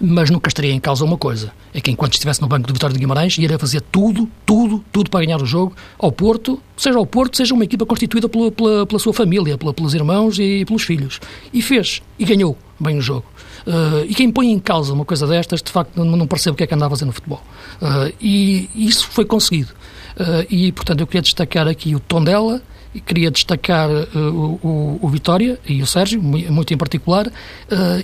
[0.00, 2.94] mas nunca estaria em causa uma coisa: é que enquanto estivesse no banco do Vitória
[2.94, 7.06] de Guimarães, ia fazer tudo, tudo, tudo para ganhar o jogo ao Porto, seja ao
[7.06, 10.82] Porto, seja uma equipa constituída pela, pela, pela sua família, pela, pelos irmãos e pelos
[10.82, 11.20] filhos.
[11.52, 13.26] E fez, e ganhou bem o jogo.
[13.66, 16.56] Uh, e quem põe em causa uma coisa destas, de facto, não, não percebe o
[16.56, 17.42] que é que anda a fazer no futebol.
[17.80, 19.74] Uh, e isso foi conseguido.
[20.20, 22.62] Uh, e, portanto, eu queria destacar aqui o tom dela
[22.94, 27.32] e queria destacar uh, o, o, Vitória e o Sérgio, muito em particular, uh,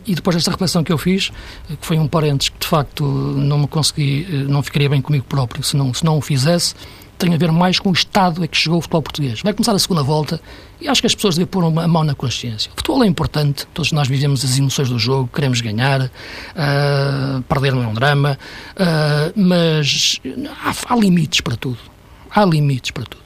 [0.06, 1.30] e depois desta reflexão que eu fiz,
[1.68, 5.24] que foi um parênteses que de facto não me consegui, uh, não ficaria bem comigo
[5.24, 6.74] próprio se não, se não o fizesse,
[7.18, 9.40] tem a ver mais com o estado a que chegou o futebol português.
[9.40, 10.38] Vai começar a segunda volta
[10.80, 12.70] e acho que as pessoas devem pôr uma mão na consciência.
[12.72, 16.10] O futebol é importante, todos nós vivemos as emoções do jogo, queremos ganhar,
[17.48, 18.38] perder não é um drama,
[19.34, 20.20] mas
[20.62, 21.78] há, há limites para tudo.
[22.36, 23.24] Há limites para tudo.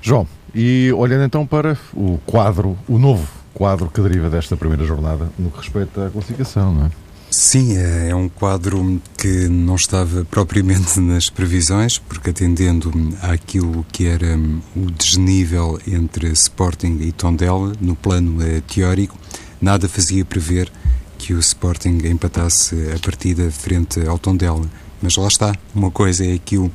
[0.00, 5.28] João, E olhando então para o quadro, o novo quadro que deriva desta primeira jornada
[5.38, 6.90] no que respeita à classificação, não é?
[7.30, 14.06] Sim, é, é um quadro que não estava propriamente nas previsões, porque atendendo àquilo que
[14.06, 19.18] era hum, o desnível entre Sporting e Tondela, no plano eh, teórico,
[19.60, 20.72] nada fazia prever
[21.18, 24.66] que o Sporting empatasse a partida frente ao Tondela.
[25.04, 26.72] Mas lá está, uma coisa é aquilo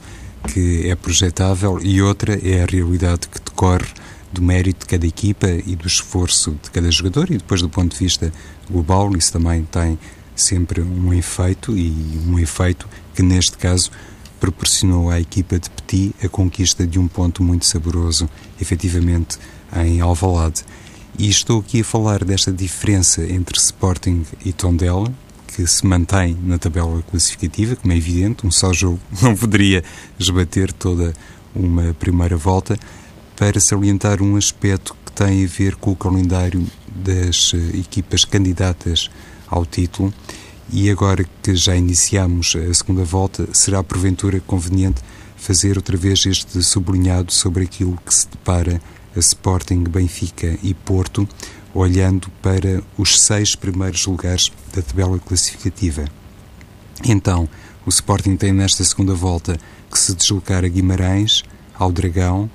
[0.53, 3.87] que é projetável e outra é a realidade que decorre
[4.31, 7.91] do mérito de cada equipa e do esforço de cada jogador e depois do ponto
[7.91, 8.31] de vista
[8.69, 9.97] global isso também tem
[10.35, 13.89] sempre um efeito e um efeito que neste caso
[14.39, 18.29] proporcionou à equipa de Petit a conquista de um ponto muito saboroso,
[18.61, 19.39] efetivamente
[19.75, 20.63] em Alvalade.
[21.17, 25.11] E estou aqui a falar desta diferença entre Sporting e Tondela,
[25.59, 29.83] que se mantém na tabela classificativa, como é evidente, um só jogo não poderia
[30.17, 31.13] esbater toda
[31.53, 32.79] uma primeira volta,
[33.35, 39.09] para salientar um aspecto que tem a ver com o calendário das eh, equipas candidatas
[39.49, 40.13] ao título
[40.71, 45.01] e agora que já iniciamos a segunda volta, será porventura conveniente
[45.35, 48.81] fazer outra vez este sublinhado sobre aquilo que se depara
[49.13, 51.27] a Sporting, Benfica e Porto,
[51.73, 56.05] olhando para os seis primeiros lugares da tabela classificativa.
[57.05, 57.47] Então,
[57.85, 59.57] o Sporting tem nesta segunda volta
[59.89, 62.49] que se deslocar a Guimarães, ao Dragão,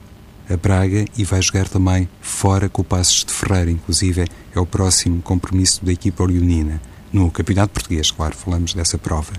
[0.48, 4.66] a Braga e vai jogar também fora com o Passos de Ferreira, inclusive é o
[4.66, 6.80] próximo compromisso da equipa leonina
[7.12, 9.32] no Campeonato Português, claro, falamos dessa prova.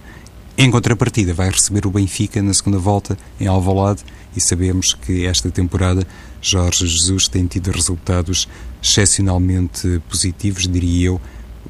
[0.58, 4.04] Em contrapartida, vai receber o Benfica na segunda volta em Alvalade
[4.36, 6.08] e sabemos que esta temporada
[6.42, 8.48] Jorge Jesus tem tido resultados
[8.86, 11.22] excepcionalmente positivos, diria eu,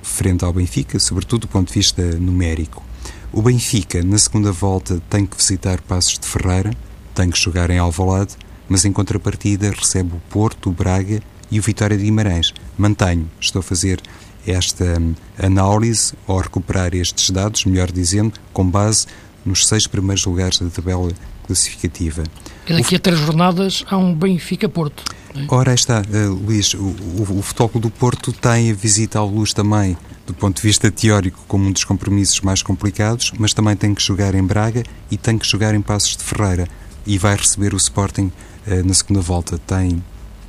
[0.04, 2.84] frente ao Benfica, sobretudo do ponto de vista numérico.
[3.32, 6.72] O Benfica, na segunda volta, tem que visitar Passos de Ferreira,
[7.14, 8.36] tem que jogar em Alvalade,
[8.68, 12.54] mas em contrapartida recebe o Porto, o Braga e o Vitória de Guimarães.
[12.78, 14.02] Mantenho, estou a fazer
[14.46, 19.08] esta hum, análise, ou recuperar estes dados, melhor dizendo, com base
[19.46, 21.12] nos seis primeiros lugares da tabela
[21.46, 22.24] classificativa.
[22.68, 25.04] Daqui a três jornadas há um Benfica-Porto.
[25.36, 25.46] É?
[25.50, 29.54] Ora, está, uh, Luís, o, o, o Futebol do Porto tem a visita à luz
[29.54, 33.94] também, do ponto de vista teórico, como um dos compromissos mais complicados, mas também tem
[33.94, 36.68] que jogar em Braga e tem que jogar em Passos de Ferreira
[37.06, 38.32] e vai receber o Sporting
[38.68, 39.60] uh, na segunda volta.
[39.60, 40.02] Tem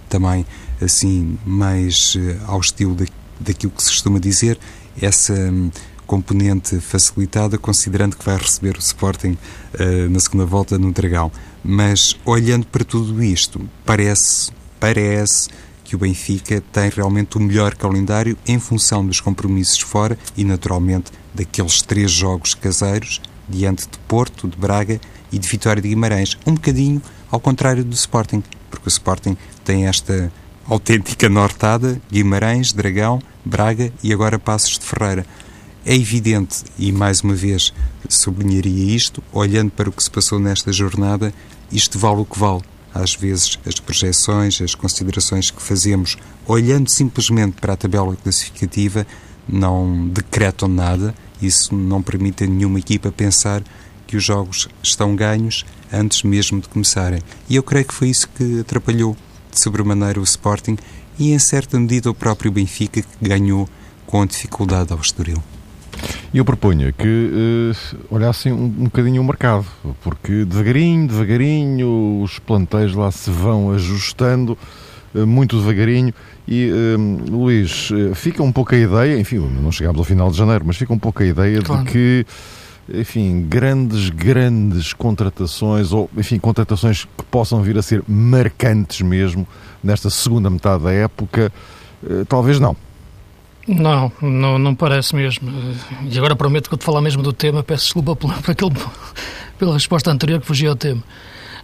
[0.08, 0.46] também,
[0.80, 3.04] assim, mais uh, ao estilo da,
[3.40, 4.58] daquilo que se costuma dizer,
[5.00, 5.70] essa um,
[6.06, 9.36] componente facilitada, considerando que vai receber o Sporting
[9.74, 11.30] uh, na segunda volta no Dragão.
[11.68, 15.48] Mas olhando para tudo isto, parece, parece
[15.82, 21.10] que o Benfica tem realmente o melhor calendário em função dos compromissos fora e, naturalmente,
[21.34, 25.00] daqueles três jogos caseiros diante de Porto, de Braga
[25.32, 26.38] e de Vitória de Guimarães.
[26.46, 27.02] Um bocadinho
[27.32, 30.32] ao contrário do Sporting, porque o Sporting tem esta
[30.68, 35.26] autêntica nortada, Guimarães, Dragão, Braga e agora Passos de Ferreira.
[35.84, 37.72] É evidente, e mais uma vez
[38.08, 41.32] sublinharia isto, olhando para o que se passou nesta jornada,
[41.70, 42.62] isto vale o que vale.
[42.94, 49.06] Às vezes, as projeções, as considerações que fazemos, olhando simplesmente para a tabela classificativa,
[49.48, 51.14] não decretam nada.
[51.40, 53.62] Isso não permite a nenhuma equipa pensar
[54.06, 57.20] que os jogos estão ganhos antes mesmo de começarem.
[57.48, 59.16] E eu creio que foi isso que atrapalhou
[59.50, 60.78] de sobremaneira o Sporting
[61.18, 63.68] e, em certa medida, o próprio Benfica, que ganhou
[64.06, 65.42] com dificuldade ao Estoril.
[66.32, 69.64] E eu proponho que uh, olhassem um, um bocadinho o mercado,
[70.02, 74.58] porque devagarinho, devagarinho, os plantéis lá se vão ajustando,
[75.14, 76.12] uh, muito devagarinho.
[76.46, 80.64] E, uh, Luís, fica um pouco a ideia, enfim, não chegámos ao final de janeiro,
[80.66, 81.84] mas fica um pouco a ideia claro.
[81.84, 82.26] de que
[82.88, 89.44] enfim, grandes, grandes contratações, ou, enfim, contratações que possam vir a ser marcantes mesmo
[89.82, 91.52] nesta segunda metade da época,
[92.28, 92.76] talvez não.
[93.66, 95.50] Não, não, não parece mesmo.
[96.08, 98.74] E agora prometo que vou-te falar mesmo do tema, peço desculpa por, por aquele,
[99.58, 101.02] pela resposta anterior que fugia ao tema.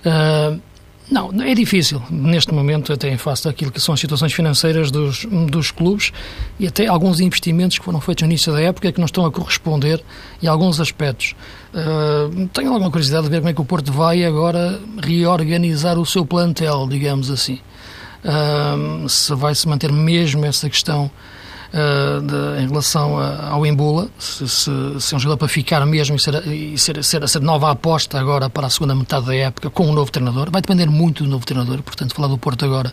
[0.04, 0.60] Uh,
[1.12, 5.26] não, é difícil, neste momento, até em face daquilo que são as situações financeiras dos,
[5.26, 6.10] dos clubes
[6.58, 9.30] e até alguns investimentos que foram feitos no início da época que não estão a
[9.30, 10.02] corresponder
[10.42, 11.36] em alguns aspectos.
[11.74, 16.06] Uh, tenho alguma curiosidade de ver como é que o Porto vai agora reorganizar o
[16.06, 17.60] seu plantel, digamos assim.
[18.24, 21.10] Uh, se vai se manter mesmo essa questão
[21.72, 26.16] de, em relação a, ao Embula, se, se, se, é um jogador para ficar mesmo
[26.16, 29.70] e, ser, e ser, ser, ser nova aposta agora para a segunda metade da época
[29.70, 30.50] com um novo treinador.
[30.50, 32.92] Vai depender muito do novo treinador, portanto, falar do Porto agora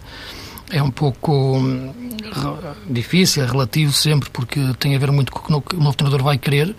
[0.72, 1.92] é um pouco hum,
[2.90, 6.24] difícil, é relativo sempre, porque tem a ver muito com o que o novo treinador
[6.24, 6.76] vai querer uh,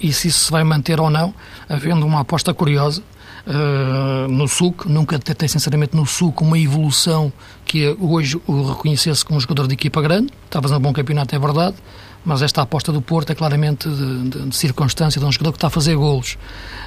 [0.00, 1.34] e se isso se vai manter ou não,
[1.68, 3.02] havendo uma aposta curiosa
[3.46, 7.32] uh, no SUC, nunca detectei sinceramente no SUC uma evolução
[7.64, 11.38] que hoje o reconhecesse como jogador de equipa grande, está fazendo um bom campeonato, é
[11.38, 11.76] verdade,
[12.24, 15.58] mas esta aposta do Porto é claramente de, de, de circunstância de um jogador que
[15.58, 16.38] está a fazer golos.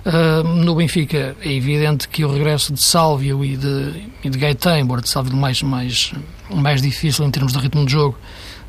[0.06, 4.80] Uh, no Benfica é evidente que o regresso de Sálvio e de, e de Gaetan,
[4.80, 6.12] embora de Sálvio mais, mais,
[6.50, 8.18] mais difícil em termos de ritmo de jogo,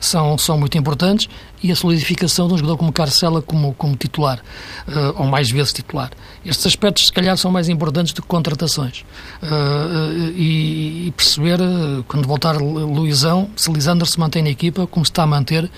[0.01, 1.29] são, são muito importantes
[1.63, 4.39] e a solidificação de um jogador como Carcela como, como titular,
[4.87, 6.11] uh, ou mais vezes titular.
[6.45, 9.05] Estes aspectos, se calhar, são mais importantes do que contratações.
[9.43, 15.05] Uh, e, e, perceber, uh, quando voltar Luizão, se Lisandro se mantém na equipa, como
[15.05, 15.71] se está a manter,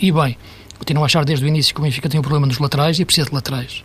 [0.00, 0.36] e bem.
[0.78, 3.04] Continuo a achar desde o início que o Benfica tem um problema nos laterais e
[3.04, 3.82] precisa de laterais.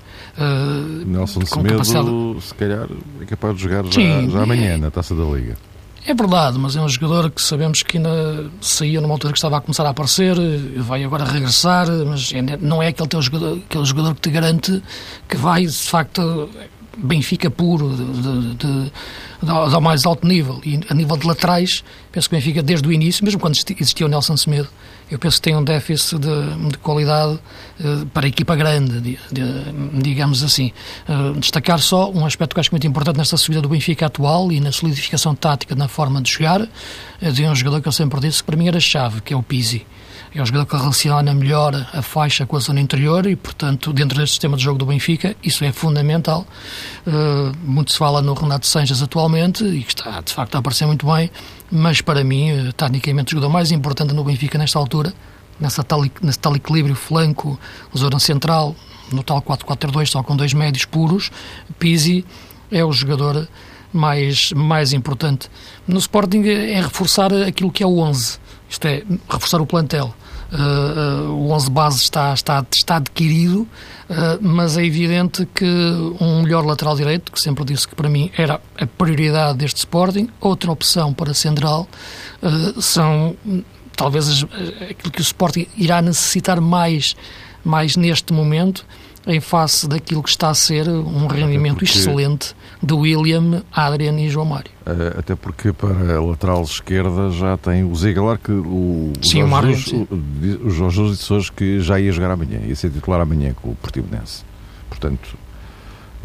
[1.08, 2.88] Nelson Semedo, se calhar,
[3.19, 5.58] é capaz de jogar já, já amanhã na Taça da Liga.
[6.06, 9.58] É verdade, mas é um jogador que sabemos que ainda saía numa altura que estava
[9.58, 10.36] a começar a aparecer,
[10.78, 14.84] vai agora regressar, mas é, não é aquele, teu jogador, aquele jogador que te garante
[15.30, 16.50] que vai, de facto,
[16.98, 18.92] Benfica puro, de, de,
[19.42, 20.62] de, ao mais alto nível.
[20.66, 24.10] E a nível de laterais, penso que Benfica, desde o início, mesmo quando existia o
[24.10, 24.70] Nelson Semedo,
[25.10, 27.39] eu penso que tem um déficit de, qualidade
[27.80, 29.20] uh, para a equipa grande,
[29.94, 30.72] digamos assim.
[31.08, 34.60] Uh, destacar só um aspecto que acho muito importante nesta subida do Benfica atual e
[34.60, 36.68] na solidificação tática na forma de jogar,
[37.22, 39.38] é de um jogador que eu sempre disse que para mim era chave, que é
[39.38, 39.86] o Pizzi
[40.36, 44.17] é um jogador que relaciona melhor a faixa com a zona interior e, portanto, dentro
[44.17, 46.48] deste sistema de jogo do Benfica, isso é fundamental.
[47.06, 50.88] Uh, muito se fala no Renato Sanches atualmente e que está, de facto, a aparecer
[50.88, 51.30] muito bem,
[51.72, 55.13] mas para mim, uh, tecnicamente, o jogador mais importante no Benfica nesta altura,
[55.60, 57.60] nessa tal, nesse tal equilíbrio flanco,
[57.96, 58.76] zona central,
[59.12, 61.30] no tal 4-4-2, só com dois médios puros,
[61.78, 62.26] Pizzi
[62.72, 63.48] é o jogador
[63.93, 65.48] mais, mais importante.
[65.88, 70.12] No Sporting é reforçar aquilo que é o 11, isto é, reforçar o plantel.
[70.54, 73.68] Uh, o 11 base está, está, está adquirido, uh,
[74.39, 75.66] mas é evidente que
[76.22, 80.30] um melhor lateral direito, que sempre disse que para mim era a prioridade deste Sporting,
[80.39, 81.88] outra opção para Central,
[82.80, 83.36] são
[83.96, 84.44] talvez
[84.89, 87.16] aquilo que o Sporting irá necessitar mais,
[87.63, 88.86] mais neste momento,
[89.26, 91.98] em face daquilo que está a ser um rendimento porque...
[91.98, 94.69] excelente do William, Adrian e João Mário.
[94.86, 99.48] Eh, até porque para a lateral esquerda já tem o Zigalar que o, sim, o,
[99.48, 100.06] Mário, sim.
[100.12, 103.54] o, o Jorge Jesus disse hoje que já ia jogar amanhã, ia ser titular amanhã
[103.54, 104.43] com o Portimonense.
[104.89, 105.38] Portanto,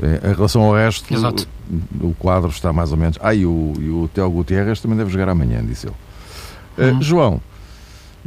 [0.02, 3.16] eh, em relação ao resto, o, o, quadro está mais ou menos.
[3.22, 6.92] Ah, e o, e o Teo Gutierrez também deve jogar amanhã, disse ele.
[6.92, 7.40] Uh, João,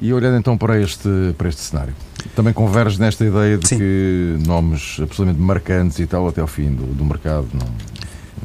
[0.02, 1.94] e olhando então para este, para este cenário,
[2.36, 3.78] também converge nesta ideia de Sim.
[3.78, 7.67] que nomes absolutamente marcantes e tal até ao fim do, do mercado não.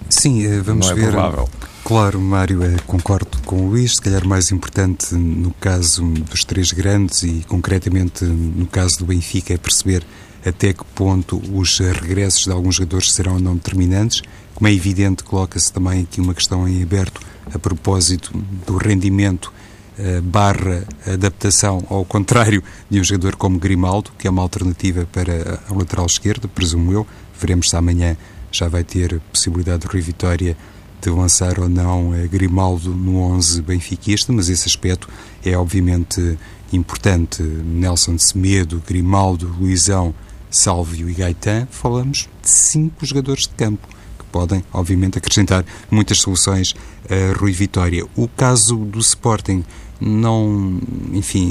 [0.08, 1.10] Sim, eh, vamos não é ver.
[1.10, 1.48] Provável.
[1.84, 3.94] Claro, Mário, é, concordo com o Luís.
[3.94, 9.54] Se calhar mais importante no caso dos três grandes e concretamente no caso do Benfica
[9.54, 10.04] é perceber
[10.44, 14.22] até que ponto os regressos de alguns jogadores serão ou não determinantes.
[14.54, 17.20] Como é evidente, coloca-se também aqui uma questão em aberto
[17.52, 18.32] a propósito
[18.66, 19.52] do rendimento
[19.98, 25.60] uh, barra adaptação ao contrário de um jogador como Grimaldo, que é uma alternativa para
[25.68, 27.06] a lateral esquerda, presumo eu.
[27.38, 28.16] Veremos se amanhã
[28.56, 30.56] já vai ter possibilidade de Rui Vitória
[31.00, 35.08] de lançar ou não Grimaldo no 11 benfiquista, mas esse aspecto
[35.44, 36.38] é obviamente
[36.72, 37.42] importante.
[37.42, 40.14] Nelson Semedo, Grimaldo, Luizão,
[40.50, 43.86] Sálvio e Gaetan, falamos de cinco jogadores de campo
[44.18, 46.74] que podem, obviamente, acrescentar muitas soluções
[47.08, 48.04] a Rui Vitória.
[48.16, 49.64] O caso do Sporting
[50.00, 50.78] não,
[51.12, 51.46] enfim,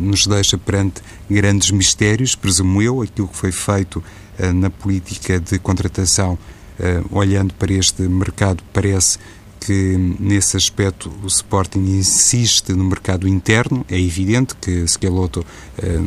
[0.00, 4.02] nos deixa perante grandes mistérios, presumo eu, aquilo que foi feito
[4.54, 6.38] na política de contratação,
[6.78, 9.18] uh, olhando para este mercado, parece
[9.66, 13.84] que nesse aspecto o Sporting insiste no mercado interno.
[13.88, 15.44] É evidente que Schelotto
[15.78, 15.98] eh,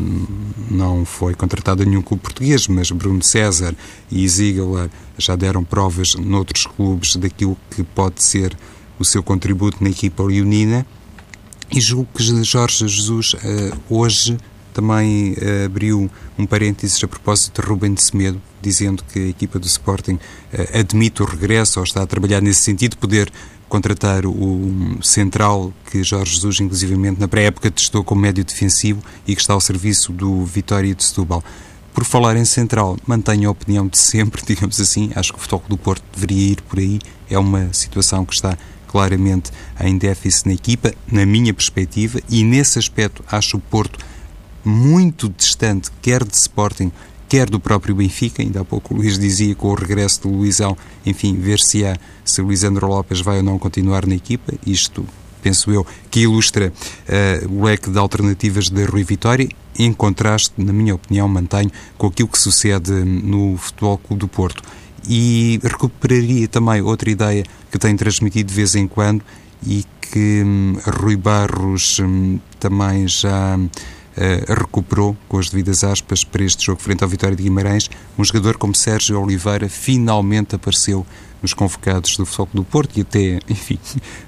[0.71, 3.75] não foi contratado a nenhum clube português, mas Bruno César
[4.09, 8.57] e Ziegler já deram provas noutros clubes daquilo que pode ser
[8.97, 10.85] o seu contributo na equipa leonina.
[11.69, 13.35] E julgo que Jorge Jesus
[13.89, 14.37] hoje
[14.79, 19.59] também uh, abriu um parênteses a propósito de Rubem de Semedo, dizendo que a equipa
[19.59, 23.29] do Sporting uh, admite o regresso ou está a trabalhar nesse sentido, poder
[23.67, 29.41] contratar o central que Jorge Jesus, inclusivamente na pré-época, testou como médio defensivo e que
[29.41, 31.43] está ao serviço do Vitória de Setúbal.
[31.93, 35.65] Por falar em central, mantenho a opinião de sempre, digamos assim, acho que o Futebol
[35.67, 40.53] do Porto deveria ir por aí, é uma situação que está claramente em déficit na
[40.53, 43.99] equipa, na minha perspectiva, e nesse aspecto acho o Porto
[44.63, 46.91] muito distante, quer de Sporting,
[47.27, 48.41] quer do próprio Benfica.
[48.41, 51.95] Ainda há pouco o Luís dizia com o regresso do Luizão, enfim, ver se há,
[52.25, 54.53] se o Lisandro Lopes vai ou não continuar na equipa.
[54.65, 55.05] Isto,
[55.41, 59.47] penso eu, que ilustra uh, o leque de alternativas de Rui Vitória,
[59.77, 64.63] em contraste, na minha opinião, mantenho com aquilo que sucede no Futebol Clube do Porto.
[65.07, 69.23] e recuperaria também outra ideia que tenho transmitido de vez em quando
[69.65, 73.57] e que hum, Rui Barros hum, também já
[74.17, 77.89] uh, recuperou, com as devidas aspas, para este jogo frente ao Vitória de Guimarães.
[78.17, 81.05] Um jogador como Sérgio Oliveira finalmente apareceu
[81.41, 83.79] nos convocados do Futebol do Porto e até, enfim,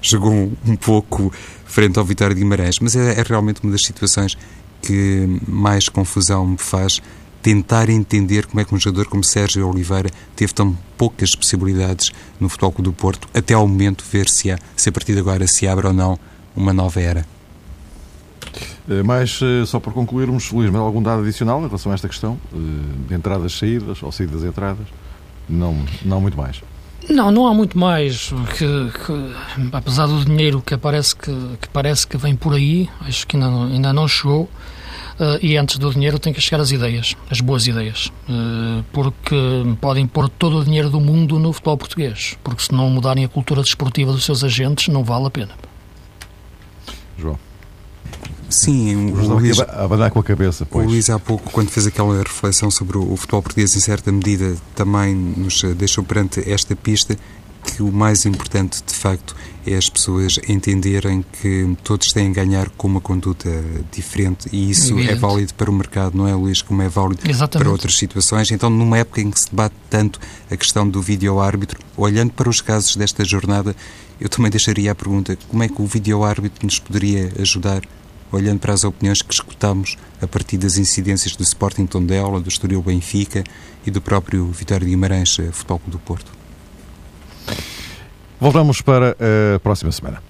[0.01, 1.31] jogou um pouco
[1.65, 2.79] frente ao Vitória de Guimarães.
[2.79, 4.37] Mas é, é realmente uma das situações
[4.81, 7.01] que mais confusão me faz
[7.41, 12.47] tentar entender como é que um jogador como Sérgio Oliveira teve tão poucas possibilidades no
[12.47, 15.67] Futebol do Porto, até ao momento ver se, há, se a partir de agora se
[15.67, 16.19] abre ou não
[16.55, 17.25] uma nova era.
[18.89, 22.07] Eh, mas, eh, só para concluirmos, Luís, mas algum dado adicional em relação a esta
[22.07, 22.37] questão?
[22.53, 22.57] Eh,
[23.07, 24.87] de entradas, saídas, ou saídas, entradas?
[25.47, 26.61] Não, não muito mais.
[27.09, 28.31] Não, não há muito mais.
[28.57, 29.35] Que, que,
[29.71, 33.49] apesar do dinheiro que parece que, que, parece que vem por aí, acho que ainda
[33.49, 34.49] não, ainda não chegou.
[35.19, 39.35] Uh, e antes do dinheiro tem que chegar as ideias, as boas ideias, uh, porque
[39.79, 43.27] podem pôr todo o dinheiro do mundo no futebol português, porque se não mudarem a
[43.27, 45.51] cultura desportiva dos seus agentes, não vale a pena.
[47.19, 47.37] João.
[48.51, 50.65] Sim, o Luís, a abanar com a cabeça.
[50.65, 50.85] Pois.
[50.85, 54.55] O Luís há pouco, quando fez aquela reflexão sobre o, futebol português, em certa medida,
[54.75, 57.17] também nos deixou perante esta pista
[57.63, 59.35] que o mais importante, de facto,
[59.65, 63.49] é as pessoas entenderem que todos têm a ganhar com uma conduta
[63.91, 65.13] diferente e isso é Evidente.
[65.13, 66.61] é válido para o mercado, não é, Luís?
[66.61, 67.63] Como é válido Exatamente.
[67.63, 68.49] para outras situações.
[68.51, 72.61] Então, numa época em que se debate tanto a questão do vídeo-árbitro, olhando para os
[72.61, 73.75] casos desta jornada,
[74.19, 77.81] eu também deixaria a pergunta: como é que o vídeo-árbitro nos poderia ajudar
[78.31, 82.81] olhando para as opiniões que escutamos a partir das incidências do Sporting Tondela, do Estoril
[82.81, 83.43] Benfica
[83.85, 86.31] e do próprio Vitória de Guimarães eh, Futebol Clube do Porto.
[88.39, 89.15] Voltamos para
[89.55, 90.21] a próxima semana.